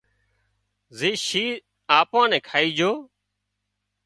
[0.99, 1.63] زي شينهن
[1.99, 2.91] آپان نين کائي جھو